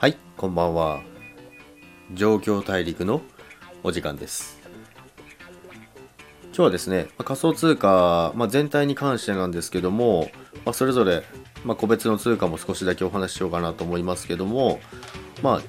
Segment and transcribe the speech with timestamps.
[0.00, 1.00] はい、こんばんは。
[2.14, 3.20] 状況大陸の
[3.82, 4.60] お時間です。
[6.44, 10.30] 今日はですね、ま仮想通貨、まあ、全体に関してなんですけども、
[10.64, 11.24] まあ、それぞれ、
[11.64, 14.78] まあ、個別の通貨も少しだけお話ししようかなと思いますけども、
[15.42, 15.62] まあ、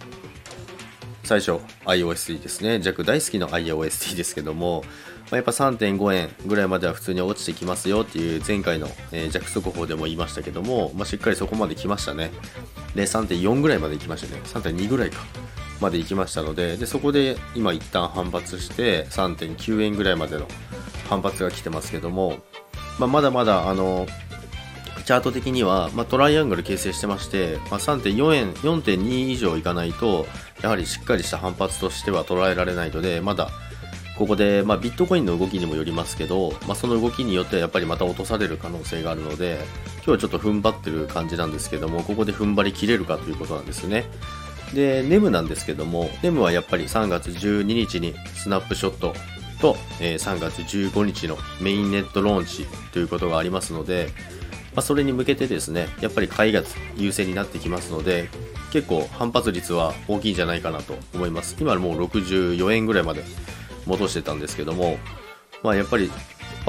[1.29, 2.79] 最初 IOST ですね。
[2.79, 4.81] 弱大好きの IOST ですけども、
[5.29, 12.31] まあ、やっぱ3.5円ぐらいまでは普通に落ちてきますよっていう前回の、えー弱速報でも言いましたけども、まあ、しっかりそこまで来ましたね。
[12.95, 14.41] で、3.4ぐらいまで行きましたね。
[14.43, 15.19] 3.2ぐらいか。
[15.79, 20.47] まで行きましたので、で、そこで今一旦反発して3.9円ぐらいまでの
[21.09, 22.39] 反発が来てますけども、
[22.97, 24.07] まあ、まだまだあの、
[25.09, 30.27] チャート的には、まあ、トライアングル形成してまして、まあ、3.4円、4.2以上いかないと、
[30.61, 33.49] やはりしっかりした反発としては捉えられないので、まだ
[34.19, 39.57] ここで、まあ、ビットコインの動きにもよりますけど、まあ、その動きによってはやっぱりまた落とされる可能性があるので、
[39.95, 44.05] 今日はちょっと踏ん張ってる感じなんですけども、ここで踏ん張り切れるかということなんですね。
[44.75, 49.15] で、ネムなんですけども、ネムはやっぱり3月12日にスナップショット
[49.59, 54.09] と、えー3月15日のメインネットローンチということがありますので、
[54.75, 56.61] まあ、それに向けてですね、やっぱり買いが
[56.95, 58.29] 優勢になってきますので、
[58.71, 61.55] 結構反発率は大きいんじゃないかなと思います。
[61.59, 63.23] 今もう64円ぐらいまで
[63.85, 64.97] 戻してたんですけども、
[65.63, 66.13] まあやっぱりフ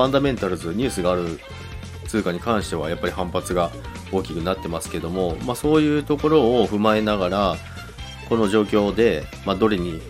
[0.01, 1.39] ァンダメンタルズ、ニュースがある
[2.09, 3.71] 通貨に関してはやっぱり反発が
[4.11, 7.57] 大きくなってますけども、まあそういうところを踏まえながら、
[8.29, 10.01] この状況で、まあどれに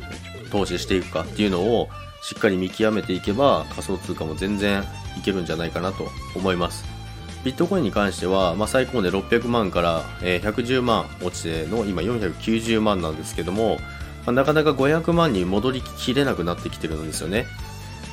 [0.53, 1.89] 投資していくかっていうのを
[2.23, 4.85] しっかり見極めていけば仮想通貨も全然
[5.19, 7.00] いけるんじゃないかなと思います。
[7.45, 13.79] ビットコインに関しては、まあ、最高で600万から、えー110万落ちての今490万なんですけども、
[14.27, 17.47] まあなかなか500万に戻りきれなくなってきてるんですよね。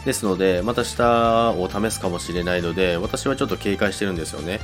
[0.06, 4.62] ですので、また下を試すかもしれないので、私はちょっと警戒してるんですよね。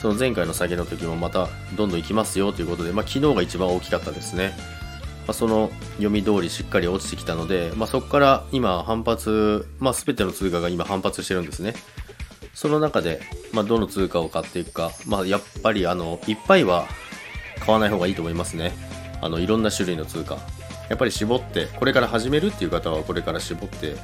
[0.00, 4.54] その前回の下げの時もまたどんどん行きますよということで、まあ、昨日が一番大きかったですね。
[5.26, 11.74] まあ、その読み通りしっかり落ちてきたので、まあ、そこから今反発、まあ、全ての通貨が今反発してるんですね。
[12.54, 13.20] その中で、
[13.52, 16.86] まあ、どの通貨を買っていくか、まあ、やっぱりあのいっぱいは
[17.60, 18.72] 買わない方がいいと思いますね。
[19.22, 20.38] あのいろんな種類の通貨。
[20.88, 23.94] やっぱり絞って、これから始めるっていう方はこれから絞って、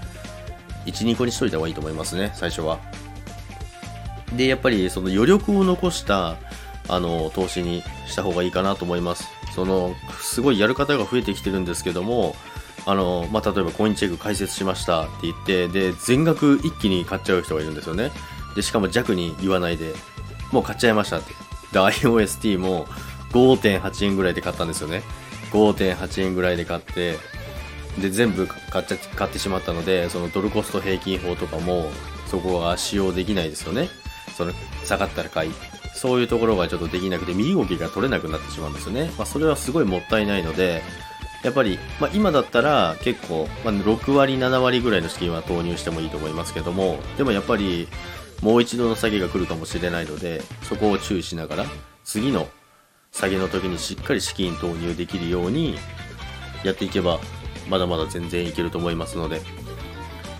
[0.86, 2.78] 1、2個にしといた方がいいと思いますね、最初は。
[4.36, 6.36] で、やっぱりその余力を残した
[6.88, 9.28] あの投資にした方がいいかなと思います。
[9.54, 12.36] そのすごいやる方が増えてきてるんですけども、
[12.84, 18.12] あのまあ、例えばコインチェック解説しましたって言って、で全額一気に買っちゃう人がいるんですよね。
[18.56, 19.94] でしかも弱に言わないで、
[20.50, 21.34] もう買っちゃいましたって。
[21.72, 22.86] で、iOST も
[23.32, 25.02] 5.8円ぐらいで買ったんですよね。
[25.52, 27.18] 5.8円ぐらいで買って、
[28.00, 31.90] で、全部買っちゃ買ってしまったので、そのドルコスト平均法とかも、
[32.30, 33.88] そこは使用できないですよね。
[34.36, 34.52] その、
[34.84, 35.52] 下がったら買い。
[35.94, 39.10] そういうところがちょっとできなくて、身動きが取れなくなってしまうんですよね。
[39.16, 40.82] まあ、それはすごいもったいないので、
[41.42, 47.88] やっぱり、まあ、今だったら結構、まあ、6割、7割ぐらいの資金は投入してもいいと思いますけども、でもやっぱり、
[48.42, 51.66] もう一度の下げが来るかもしれないので、そこを注意しながら、
[52.04, 52.48] 次の
[53.12, 55.78] 下げの時にしっかり資金投入できるように
[56.64, 57.18] やっていけば、
[57.68, 59.40] まだまだ全然いけると思いますので。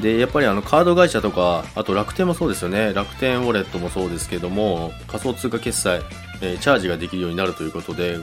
[0.00, 2.92] で、やっぱりあのカード会社とか、あと楽天もそうですよね。
[2.92, 6.02] 楽天ウォレットもそうですけども、仮想通貨決済、
[6.42, 8.18] えーチャージができるようになるということで、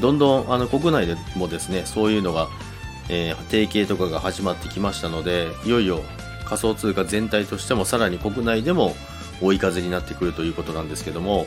[0.00, 2.48] どんどんあの国内でもですね、そういうのが、
[3.08, 6.02] えー提携とかが始まってきましたので、いよいよ
[6.48, 8.94] 仮想通貨全体としてもさらに国内でも
[9.40, 11.46] 追い風になってくるということなんですけども、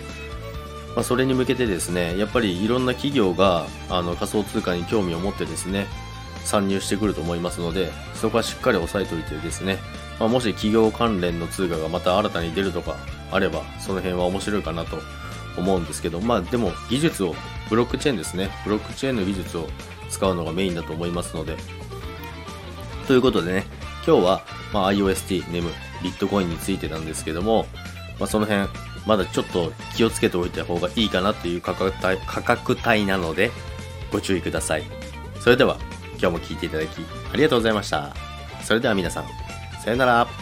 [0.95, 5.87] まあ、それに向けてですね、やっぱりいろんな企業があの仮想通貨に興味を持ってですね、
[6.43, 9.79] 参入してくると思いますので、そこはしっかり押さえておいてですね、
[10.19, 12.95] まあ、もし企業関連の通貨がまた新たに出るとか
[13.31, 14.99] あれば、その辺は面白いかなと
[15.57, 17.35] 思うんですけど、まあでも技術を、
[17.69, 19.69] ブロックチェーンですね、ブロックチェーンの技術を
[20.09, 21.57] 使うのがメインだと思いますので、
[23.07, 23.65] ということでね、
[24.05, 24.41] 今日は、
[24.73, 25.69] まあ、IOST、NEM、
[26.03, 27.65] ビットコインについてなんですけども、
[28.19, 28.67] まあ、その辺、
[29.05, 33.51] まだちょっと気をつけておいた方がいいかなという価格帯価格帯なので、
[34.11, 34.83] ご注意ください。
[35.39, 35.77] それでは、
[36.19, 37.01] 今日も聞いていただき、
[37.33, 38.15] ありがとうございました。
[38.63, 39.25] それでは皆さん、
[39.83, 40.40] さよなら。